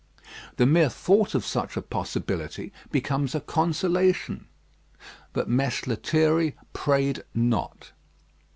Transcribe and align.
The 0.55 0.65
mere 0.65 0.89
thought 0.89 1.35
of 1.35 1.45
such 1.45 1.77
a 1.77 1.81
possibility 1.83 2.73
becomes 2.91 3.35
a 3.35 3.39
consolation. 3.39 4.47
But 5.31 5.47
Mess 5.47 5.85
Lethierry 5.85 6.55
prayed 6.73 7.23
not. 7.35 7.91